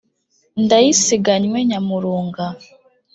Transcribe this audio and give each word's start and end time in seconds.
ndayisanganywe 0.63 1.57
nyamurunga. 1.69 2.45